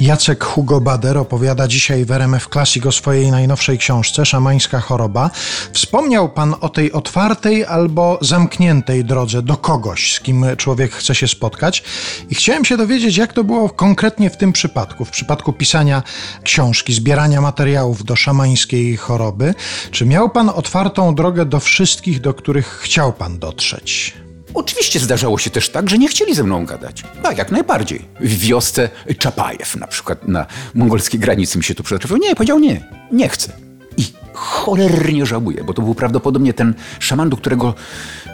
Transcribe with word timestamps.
Jacek 0.00 0.44
Hugo 0.44 0.80
Bader 0.80 1.18
opowiada 1.18 1.68
dzisiaj 1.68 2.04
w 2.04 2.10
RMF 2.10 2.48
Classic 2.48 2.86
o 2.86 2.92
swojej 2.92 3.30
najnowszej 3.30 3.78
książce 3.78 4.26
Szamańska 4.26 4.80
choroba. 4.80 5.30
Wspomniał 5.72 6.28
pan 6.28 6.54
o 6.60 6.68
tej 6.68 6.92
otwartej 6.92 7.64
albo 7.64 8.18
zamkniętej 8.20 9.04
drodze 9.04 9.42
do 9.42 9.56
kogoś, 9.56 10.14
z 10.14 10.20
kim 10.20 10.44
człowiek 10.56 10.92
chce 10.92 11.14
się 11.14 11.28
spotkać. 11.28 11.82
I 12.30 12.34
chciałem 12.34 12.64
się 12.64 12.76
dowiedzieć, 12.76 13.16
jak 13.16 13.32
to 13.32 13.44
było 13.44 13.68
konkretnie 13.68 14.30
w 14.30 14.36
tym 14.36 14.52
przypadku, 14.52 15.04
w 15.04 15.10
przypadku 15.10 15.52
pisania 15.52 16.02
książki, 16.42 16.92
zbierania 16.92 17.40
materiałów 17.40 18.04
do 18.04 18.16
szamańskiej 18.16 18.96
choroby. 18.96 19.54
Czy 19.90 20.06
miał 20.06 20.30
pan 20.30 20.48
otwartą 20.48 21.14
drogę 21.14 21.44
do 21.44 21.60
wszystkich, 21.60 22.20
do 22.20 22.34
których 22.34 22.66
chciał 22.66 23.12
pan 23.12 23.38
dotrzeć? 23.38 24.14
Oczywiście 24.54 25.00
zdarzało 25.00 25.38
się 25.38 25.50
też 25.50 25.68
tak, 25.68 25.90
że 25.90 25.98
nie 25.98 26.08
chcieli 26.08 26.34
ze 26.34 26.44
mną 26.44 26.66
gadać. 26.66 27.02
Tak, 27.22 27.38
jak 27.38 27.50
najbardziej. 27.50 28.04
W 28.20 28.38
wiosce 28.38 28.88
Czapajew 29.18 29.76
na 29.76 29.86
przykład 29.86 30.28
na 30.28 30.46
mongolskiej 30.74 31.20
granicy 31.20 31.58
mi 31.58 31.64
się 31.64 31.74
tu 31.74 31.82
przetrafił. 31.82 32.16
Nie, 32.16 32.34
powiedział 32.34 32.58
nie, 32.58 32.80
nie 33.12 33.28
chcę. 33.28 33.52
I 33.96 34.04
cholernie 34.32 35.26
żałuję, 35.26 35.64
bo 35.64 35.74
to 35.74 35.82
był 35.82 35.94
prawdopodobnie 35.94 36.52
ten 36.54 36.74
szaman, 36.98 37.30
do 37.30 37.36
którego 37.36 37.74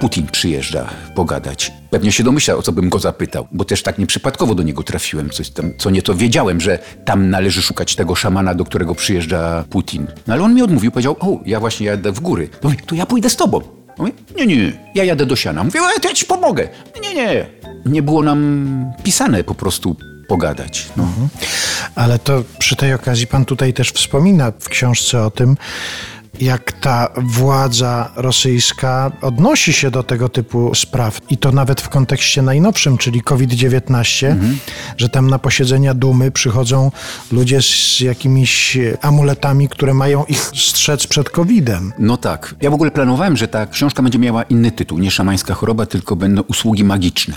Putin 0.01 0.27
przyjeżdża 0.27 0.88
pogadać. 1.15 1.73
Pewnie 1.91 2.12
się 2.12 2.24
domyślał, 2.24 2.59
o 2.59 2.62
co 2.62 2.73
bym 2.73 2.88
go 2.88 2.98
zapytał, 2.98 3.46
bo 3.52 3.65
też 3.65 3.83
tak 3.83 3.98
nieprzypadkowo 3.98 4.55
do 4.55 4.62
niego 4.62 4.83
trafiłem. 4.83 5.30
Coś 5.30 5.51
tam, 5.51 5.73
co 5.79 5.91
nie 5.91 6.02
to 6.02 6.15
wiedziałem, 6.15 6.60
że 6.60 6.79
tam 7.05 7.30
należy 7.30 7.62
szukać 7.62 7.96
tego 7.96 8.15
szamana, 8.15 8.55
do 8.55 8.65
którego 8.65 8.95
przyjeżdża 8.95 9.65
Putin. 9.71 10.07
No 10.27 10.35
ale 10.35 10.43
on 10.43 10.55
mi 10.55 10.62
odmówił, 10.62 10.91
powiedział, 10.91 11.16
o, 11.21 11.41
ja 11.46 11.60
właśnie 11.60 11.87
jadę 11.87 12.12
w 12.12 12.21
góry. 12.21 12.48
To 12.87 12.95
ja 12.95 13.07
pójdę 13.07 13.30
z 13.30 13.37
tobą. 13.37 13.76
Mówię, 13.98 14.12
nie, 14.36 14.46
nie, 14.46 14.73
ja 14.95 15.05
jadę 15.05 15.27
do 15.27 15.36
siana. 15.36 15.64
Mówię, 15.64 15.80
to 16.02 16.09
ja 16.09 16.14
ci 16.14 16.27
pomogę. 16.27 16.68
Nie, 17.02 17.14
nie. 17.14 17.46
Nie 17.87 18.02
było 18.02 18.23
nam 18.23 18.93
pisane 19.02 19.45
po 19.45 19.54
prostu 19.54 19.96
pogadać. 20.29 20.87
No. 20.96 21.02
Mhm. 21.02 21.29
Ale 21.95 22.18
to 22.18 22.43
przy 22.59 22.76
tej 22.76 22.95
okazji 22.95 23.26
pan 23.26 23.45
tutaj 23.45 23.74
też 23.74 23.93
wspomina 23.93 24.52
w 24.60 24.68
książce 24.68 25.23
o 25.23 25.30
tym, 25.30 25.56
jak 26.40 26.73
ta 26.73 27.09
władza 27.16 28.10
rosyjska 28.16 29.12
odnosi 29.23 29.73
się 29.73 29.90
do 29.90 30.02
tego 30.02 30.29
typu 30.29 30.74
spraw 30.74 31.20
i 31.30 31.38
to 31.38 31.52
nawet 31.52 31.80
w 31.80 31.88
kontekście 31.88 32.43
najnowszym, 32.43 32.98
czyli 32.98 33.23
COVID-19, 33.23 34.26
mhm. 34.26 34.59
że 34.96 35.09
tam 35.09 35.30
na 35.30 35.38
posiedzenia 35.38 35.95
Dumy 35.95 36.30
przychodzą 36.30 36.90
ludzie 37.32 37.62
z 37.62 38.01
jakimiś 38.01 38.78
amuletami, 39.02 39.68
które 39.68 39.95
mają 39.95 40.24
ich 40.24 40.40
strzec 40.54 41.06
przed 41.06 41.30
COVID-em. 41.30 41.93
No 41.98 42.16
tak. 42.16 42.54
Ja 42.60 42.71
w 42.71 42.74
ogóle 42.74 42.90
planowałem, 42.90 43.37
że 43.37 43.48
ta 43.48 43.66
książka 43.66 44.02
będzie 44.02 44.18
miała 44.18 44.43
inny 44.43 44.71
tytuł, 44.71 44.98
nie 44.98 45.10
szamańska 45.10 45.54
choroba, 45.54 45.87
tylko 45.87 46.16
będą 46.16 46.43
usługi 46.43 46.84
magiczne. 46.84 47.37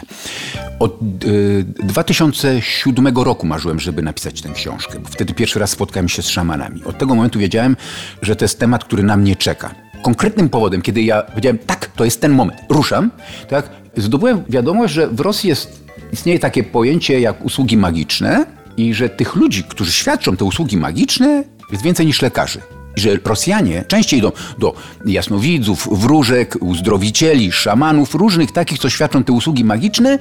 Od 0.80 1.00
y, 1.24 1.66
2007 1.84 3.18
roku 3.18 3.48
marzyłem, 3.48 3.80
żeby 3.80 4.02
napisać 4.02 4.42
tę 4.42 4.50
książkę, 4.50 5.00
wtedy 5.10 5.34
pierwszy 5.34 5.60
raz 5.60 5.70
spotkałem 5.70 6.10
się 6.10 6.22
z 6.22 6.28
szamanami. 6.28 6.84
Od 6.84 6.98
tego 6.98 7.16
momentu 7.16 7.40
wiedziałem, 7.40 7.76
że 8.22 8.36
to 8.36 8.46
jest 8.46 8.60
temat, 8.60 8.84
który 8.90 9.04
na 9.04 9.18
mnie 9.18 9.36
czeka. 9.36 9.76
Konkretnym 10.02 10.50
powodem, 10.50 10.82
kiedy 10.82 11.02
ja 11.02 11.24
powiedziałem, 11.24 11.58
tak, 11.58 11.86
to 11.86 12.06
jest 12.06 12.22
ten 12.22 12.32
moment, 12.32 12.60
ruszam, 12.70 13.12
tak, 13.50 13.70
zdobyłem 13.98 14.44
wiadomość, 14.50 14.94
że 14.94 15.08
w 15.08 15.20
Rosji 15.20 15.50
jest, 15.50 15.84
istnieje 16.14 16.40
takie 16.40 16.64
pojęcie 16.64 17.20
jak 17.20 17.46
usługi 17.46 17.78
magiczne 17.78 18.46
i 18.78 18.94
że 18.94 19.10
tych 19.10 19.36
ludzi, 19.36 19.64
którzy 19.64 19.92
świadczą 19.92 20.38
te 20.38 20.46
usługi 20.46 20.78
magiczne, 20.78 21.44
jest 21.72 21.84
więcej 21.84 22.06
niż 22.06 22.22
lekarzy 22.22 22.62
że 22.96 23.18
Rosjanie 23.26 23.84
częściej 23.88 24.20
idą 24.20 24.32
do 24.58 24.76
jasnowidzów, 25.06 25.90
wróżek, 25.92 26.58
uzdrowicieli, 26.60 27.52
szamanów, 27.52 28.16
różnych 28.16 28.52
takich, 28.52 28.80
co 28.80 28.90
świadczą 28.90 29.24
te 29.24 29.34
usługi 29.34 29.64
magiczne, 29.64 30.20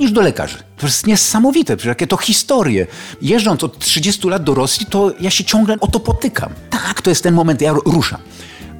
niż 0.00 0.12
do 0.12 0.20
lekarzy. 0.20 0.58
To 0.76 0.86
jest 0.86 1.06
niesamowite, 1.06 1.76
przecież 1.76 1.88
jakie 1.88 2.06
to 2.06 2.16
historie. 2.16 2.86
Jeżdżąc 3.22 3.64
od 3.64 3.78
30 3.78 4.28
lat 4.28 4.44
do 4.44 4.54
Rosji, 4.54 4.86
to 4.86 5.12
ja 5.20 5.30
się 5.30 5.44
ciągle 5.44 5.76
o 5.80 5.86
to 5.86 6.00
potykam. 6.00 6.52
Tak, 6.70 7.02
to 7.02 7.10
jest 7.10 7.22
ten 7.22 7.34
moment, 7.34 7.60
ja 7.60 7.72
ruszam. 7.86 8.20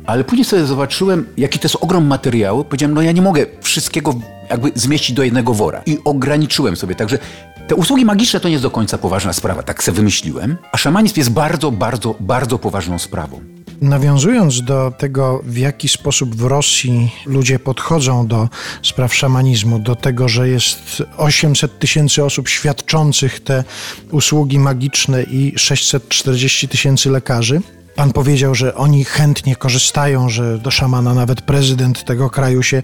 Ale 0.07 0.25
później 0.25 0.45
sobie 0.45 0.65
zobaczyłem, 0.65 1.27
jaki 1.37 1.59
to 1.59 1.65
jest 1.65 1.77
ogrom 1.81 2.07
materiału. 2.07 2.65
Powiedziałem, 2.65 2.95
no 2.95 3.03
ja 3.03 3.13
nie 3.13 3.23
mogę 3.23 3.47
wszystkiego 3.61 4.15
jakby 4.51 4.73
zmieścić 4.75 5.17
do 5.17 5.23
jednego 5.23 5.55
wora. 5.55 5.83
I 5.87 5.99
ograniczyłem 6.05 6.77
sobie. 6.77 6.95
Także 6.95 7.19
te 7.69 7.75
usługi 7.75 8.05
magiczne 8.05 8.41
to 8.41 8.49
nie 8.49 8.53
jest 8.53 8.65
do 8.65 8.71
końca 8.71 8.99
poważna 8.99 9.33
sprawa, 9.33 9.63
tak 9.63 9.85
sobie 9.85 9.97
wymyśliłem. 9.97 10.57
A 10.73 10.77
szamanizm 10.77 11.15
jest 11.17 11.31
bardzo, 11.31 11.71
bardzo, 11.71 12.15
bardzo 12.21 12.59
poważną 12.59 12.99
sprawą. 12.99 13.41
Nawiązując 13.81 14.63
do 14.63 14.93
tego, 14.99 15.41
w 15.45 15.57
jaki 15.57 15.89
sposób 15.89 16.37
w 16.37 16.45
Rosji 16.45 17.11
ludzie 17.27 17.59
podchodzą 17.59 18.27
do 18.27 18.49
spraw 18.83 19.15
szamanizmu, 19.15 19.79
do 19.79 19.97
tego, 19.97 20.29
że 20.29 20.49
jest 20.49 21.03
800 21.17 21.79
tysięcy 21.79 22.25
osób 22.25 22.49
świadczących 22.49 23.41
te 23.41 23.65
usługi 24.13 24.59
magiczne 24.59 25.23
i 25.23 25.53
640 25.57 26.69
tysięcy 26.69 27.11
lekarzy, 27.11 27.61
Pan 27.95 28.13
powiedział, 28.13 28.55
że 28.55 28.75
oni 28.75 29.05
chętnie 29.05 29.57
korzystają, 29.57 30.29
że 30.29 30.59
do 30.59 30.71
szamana 30.71 31.15
nawet 31.15 31.41
prezydent 31.41 32.05
tego 32.05 32.31
kraju 32.31 32.63
się 32.63 32.83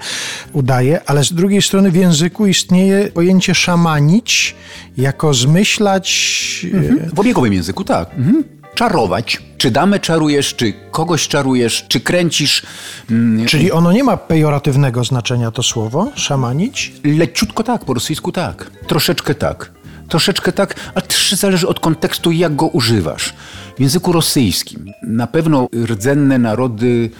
udaje, 0.52 1.00
ale 1.06 1.24
z 1.24 1.32
drugiej 1.32 1.62
strony 1.62 1.90
w 1.90 1.96
języku 1.96 2.46
istnieje 2.46 3.08
pojęcie 3.08 3.54
szamanić 3.54 4.54
jako 4.96 5.34
zmyślać. 5.34 6.66
Mhm. 6.74 7.10
W 7.14 7.20
obiegowym 7.20 7.52
języku, 7.52 7.84
tak. 7.84 8.14
Mhm 8.14 8.56
czarować. 8.76 9.42
Czy 9.58 9.70
damę 9.70 10.00
czarujesz, 10.00 10.54
czy 10.54 10.72
kogoś 10.90 11.28
czarujesz, 11.28 11.84
czy 11.88 12.00
kręcisz. 12.00 12.62
Mm, 13.10 13.46
Czyli 13.46 13.72
ono 13.72 13.92
nie 13.92 14.04
ma 14.04 14.16
pejoratywnego 14.16 15.04
znaczenia 15.04 15.50
to 15.50 15.62
słowo, 15.62 16.12
szamanić? 16.14 16.92
Leciutko 17.04 17.62
tak, 17.62 17.84
po 17.84 17.94
rosyjsku 17.94 18.32
tak. 18.32 18.70
Troszeczkę 18.86 19.34
tak. 19.34 19.72
Troszeczkę 20.08 20.52
tak, 20.52 20.74
a 20.94 21.00
też 21.00 21.32
zależy 21.32 21.68
od 21.68 21.80
kontekstu, 21.80 22.32
jak 22.32 22.56
go 22.56 22.66
używasz. 22.66 23.34
W 23.76 23.80
języku 23.80 24.12
rosyjskim 24.12 24.92
na 25.02 25.26
pewno 25.26 25.68
rdzenne 25.84 26.38
narody 26.38 27.10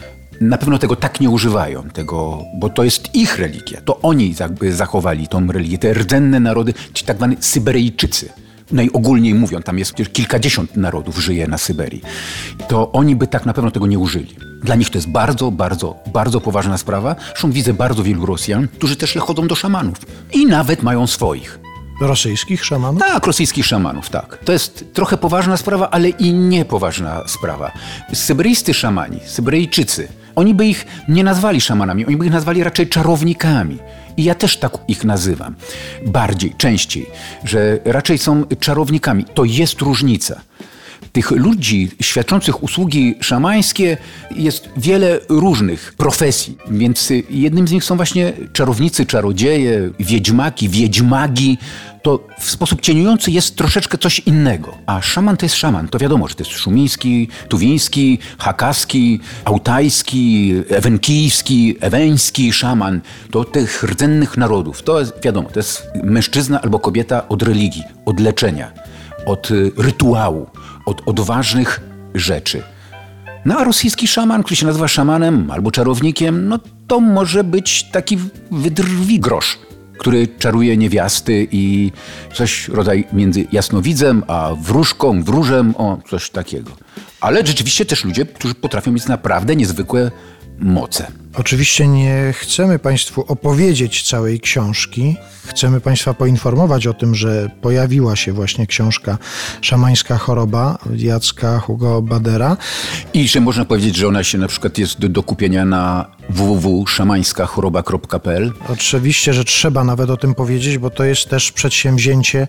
na 0.41 0.57
pewno 0.57 0.77
tego 0.77 0.95
tak 0.95 1.19
nie 1.21 1.29
używają, 1.29 1.83
tego, 1.83 2.43
bo 2.59 2.69
to 2.69 2.83
jest 2.83 3.15
ich 3.15 3.39
religia. 3.39 3.81
To 3.81 4.01
oni 4.01 4.35
zachowali 4.71 5.27
tą 5.27 5.51
religię. 5.51 5.77
Te 5.77 5.93
rdzenne 5.93 6.39
narody, 6.39 6.73
ci 6.93 7.05
tak 7.05 7.17
zwani 7.17 7.37
Syberyjczycy 7.39 8.29
najogólniej 8.71 9.33
mówiąc, 9.33 9.65
tam 9.65 9.79
jest 9.79 9.93
kilkadziesiąt 10.13 10.77
narodów 10.77 11.17
żyje 11.17 11.47
na 11.47 11.57
Syberii, 11.57 12.01
to 12.67 12.91
oni 12.91 13.15
by 13.15 13.27
tak 13.27 13.45
na 13.45 13.53
pewno 13.53 13.71
tego 13.71 13.87
nie 13.87 13.99
użyli. 13.99 14.35
Dla 14.63 14.75
nich 14.75 14.89
to 14.89 14.97
jest 14.97 15.09
bardzo, 15.09 15.51
bardzo, 15.51 15.95
bardzo 16.13 16.41
poważna 16.41 16.77
sprawa. 16.77 17.15
Zresztą 17.27 17.51
widzę 17.51 17.73
bardzo 17.73 18.03
wielu 18.03 18.25
Rosjan, 18.25 18.67
którzy 18.67 18.95
też 18.95 19.15
chodzą 19.15 19.47
do 19.47 19.55
szamanów 19.55 19.97
i 20.33 20.45
nawet 20.45 20.83
mają 20.83 21.07
swoich. 21.07 21.59
Rosyjskich 22.01 22.65
szamanów? 22.65 23.01
Tak, 23.01 23.27
rosyjskich 23.27 23.65
szamanów, 23.65 24.09
tak. 24.09 24.37
To 24.45 24.53
jest 24.53 24.93
trochę 24.93 25.17
poważna 25.17 25.57
sprawa, 25.57 25.89
ale 25.89 26.09
i 26.09 26.33
niepoważna 26.33 27.27
sprawa. 27.27 27.71
Syberyjscy 28.13 28.73
szamani, 28.73 29.19
Syberyjczycy, 29.25 30.07
oni 30.35 30.53
by 30.53 30.65
ich 30.65 30.85
nie 31.07 31.23
nazwali 31.23 31.61
szamanami, 31.61 32.05
oni 32.05 32.17
by 32.17 32.25
ich 32.25 32.31
nazwali 32.31 32.63
raczej 32.63 32.89
czarownikami. 32.89 33.79
I 34.17 34.23
ja 34.23 34.35
też 34.35 34.57
tak 34.57 34.77
ich 34.87 35.03
nazywam. 35.03 35.55
Bardziej, 36.05 36.53
częściej, 36.57 37.09
że 37.43 37.79
raczej 37.85 38.17
są 38.17 38.43
czarownikami. 38.59 39.25
To 39.25 39.43
jest 39.43 39.81
różnica 39.81 40.41
tych 41.17 41.31
ludzi 41.31 41.91
świadczących 42.01 42.63
usługi 42.63 43.15
szamańskie 43.21 43.97
jest 44.35 44.69
wiele 44.77 45.19
różnych 45.29 45.93
profesji, 45.97 46.57
więc 46.71 47.09
jednym 47.29 47.67
z 47.67 47.71
nich 47.71 47.83
są 47.83 47.95
właśnie 47.95 48.33
czarownicy, 48.53 49.05
czarodzieje, 49.05 49.89
wiedźmaki, 49.99 50.69
wiedźmagi. 50.69 51.57
To 52.01 52.27
w 52.39 52.49
sposób 52.51 52.81
cieniujący 52.81 53.31
jest 53.31 53.55
troszeczkę 53.55 53.97
coś 53.97 54.19
innego. 54.19 54.77
A 54.85 55.01
szaman 55.01 55.37
to 55.37 55.45
jest 55.45 55.55
szaman. 55.55 55.87
To 55.87 55.99
wiadomo, 55.99 56.27
że 56.27 56.35
to 56.35 56.43
jest 56.43 56.57
szumiński, 56.57 57.27
tuwiński, 57.49 58.19
hakaski, 58.37 59.19
autajski, 59.45 60.53
ewenkijski, 60.69 61.75
eweński 61.81 62.53
szaman. 62.53 63.01
To 63.31 63.43
tych 63.43 63.83
rdzennych 63.83 64.37
narodów. 64.37 64.83
To 64.83 64.99
jest 64.99 65.13
wiadomo, 65.23 65.49
to 65.49 65.59
jest 65.59 65.87
mężczyzna 66.03 66.61
albo 66.61 66.79
kobieta 66.79 67.27
od 67.27 67.43
religii, 67.43 67.83
od 68.05 68.19
leczenia, 68.19 68.71
od 69.27 69.49
rytuału 69.77 70.47
od 70.85 71.01
odważnych 71.05 71.81
rzeczy. 72.13 72.63
No 73.45 73.57
a 73.57 73.63
rosyjski 73.63 74.07
szaman, 74.07 74.43
który 74.43 74.55
się 74.55 74.65
nazywa 74.65 74.87
szamanem 74.87 75.51
albo 75.51 75.71
czarownikiem, 75.71 76.47
no 76.47 76.59
to 76.87 76.99
może 76.99 77.43
być 77.43 77.83
taki 77.83 78.17
wydrwi 78.51 79.19
grosz, 79.19 79.59
który 79.97 80.27
czaruje 80.27 80.77
niewiasty 80.77 81.47
i 81.51 81.91
coś 82.33 82.67
rodzaj 82.67 83.07
między 83.13 83.47
jasnowidzem 83.51 84.23
a 84.27 84.53
wróżką, 84.61 85.23
wróżem, 85.23 85.75
o 85.77 85.97
coś 86.09 86.29
takiego. 86.29 86.71
Ale 87.21 87.45
rzeczywiście 87.45 87.85
też 87.85 88.05
ludzie, 88.05 88.25
którzy 88.25 88.55
potrafią 88.55 88.91
mieć 88.91 89.07
naprawdę 89.07 89.55
niezwykłe 89.55 90.11
moce. 90.59 91.11
Oczywiście 91.37 91.87
nie 91.87 92.33
chcemy 92.33 92.79
Państwu 92.79 93.25
opowiedzieć 93.27 94.03
całej 94.03 94.39
książki. 94.39 95.15
Chcemy 95.45 95.81
Państwa 95.81 96.13
poinformować 96.13 96.87
o 96.87 96.93
tym, 96.93 97.15
że 97.15 97.49
pojawiła 97.61 98.15
się 98.15 98.33
właśnie 98.33 98.67
książka 98.67 99.17
Szamańska 99.61 100.17
choroba 100.17 100.77
Jacka 100.95 101.59
Hugo 101.59 102.01
Badera. 102.01 102.57
I 103.13 103.27
że 103.27 103.39
można 103.39 103.65
powiedzieć, 103.65 103.95
że 103.95 104.07
ona 104.07 104.23
się 104.23 104.37
na 104.37 104.47
przykład 104.47 104.77
jest 104.77 105.05
do, 105.05 105.23
kupienia 105.23 105.65
na 105.65 106.17
www.szamańskachoroba.pl. 106.29 108.51
Oczywiście, 108.69 109.33
że 109.33 109.43
trzeba 109.43 109.83
nawet 109.83 110.09
o 110.09 110.17
tym 110.17 110.35
powiedzieć, 110.35 110.77
bo 110.77 110.89
to 110.89 111.03
jest 111.03 111.29
też 111.29 111.51
przedsięwzięcie 111.51 112.47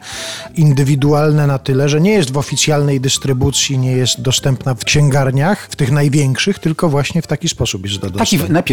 indywidualne 0.56 1.46
na 1.46 1.58
tyle, 1.58 1.88
że 1.88 2.00
nie 2.00 2.12
jest 2.12 2.30
w 2.30 2.38
oficjalnej 2.38 3.00
dystrybucji, 3.00 3.78
nie 3.78 3.92
jest 3.92 4.20
dostępna 4.20 4.74
w 4.74 4.84
księgarniach, 4.84 5.68
w 5.70 5.76
tych 5.76 5.90
największych, 5.90 6.58
tylko 6.58 6.88
właśnie 6.88 7.22
w 7.22 7.26
taki 7.26 7.48
sposób 7.48 7.86
jest 7.86 8.00
Tak 8.00 8.10
i 8.10 8.12
dostępna. 8.12 8.28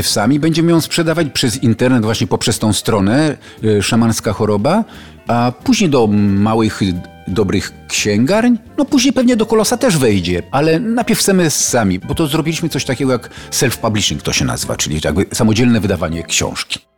Najpierw 0.05 0.13
sami 0.13 0.39
będziemy 0.39 0.71
ją 0.71 0.81
sprzedawać 0.81 1.27
przez 1.33 1.63
internet, 1.63 2.03
właśnie 2.03 2.27
poprzez 2.27 2.59
tą 2.59 2.73
stronę 2.73 3.37
y, 3.63 3.83
Szamanska 3.83 4.33
Choroba, 4.33 4.83
a 5.27 5.51
później 5.63 5.89
do 5.89 6.07
małych, 6.07 6.81
dobrych 7.27 7.73
księgarń, 7.87 8.55
no 8.77 8.85
później 8.85 9.13
pewnie 9.13 9.35
do 9.35 9.45
Kolosa 9.45 9.77
też 9.77 9.97
wejdzie, 9.97 10.43
ale 10.51 10.79
najpierw 10.79 11.19
chcemy 11.19 11.49
sami, 11.49 11.99
bo 11.99 12.15
to 12.15 12.27
zrobiliśmy 12.27 12.69
coś 12.69 12.85
takiego 12.85 13.11
jak 13.11 13.29
self-publishing 13.51 14.21
to 14.21 14.33
się 14.33 14.45
nazywa, 14.45 14.75
czyli 14.75 14.99
jakby 15.03 15.25
samodzielne 15.33 15.79
wydawanie 15.79 16.23
książki. 16.23 16.94